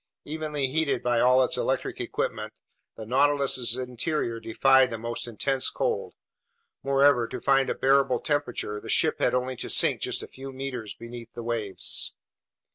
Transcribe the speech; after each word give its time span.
Evenly 0.25 0.65
heated 0.65 1.03
by 1.03 1.19
all 1.19 1.43
its 1.43 1.57
electric 1.57 2.01
equipment, 2.01 2.53
the 2.97 3.05
Nautilus's 3.05 3.75
interior 3.75 4.39
defied 4.39 4.89
the 4.89 4.97
most 4.97 5.27
intense 5.27 5.69
cold. 5.69 6.15
Moreover, 6.81 7.27
to 7.27 7.39
find 7.39 7.69
a 7.69 7.75
bearable 7.75 8.19
temperature, 8.19 8.81
the 8.81 8.89
ship 8.89 9.19
had 9.19 9.35
only 9.35 9.55
to 9.57 9.69
sink 9.69 10.01
just 10.01 10.23
a 10.23 10.27
few 10.27 10.51
meters 10.51 10.95
beneath 10.95 11.33
the 11.33 11.43
waves. 11.43 12.15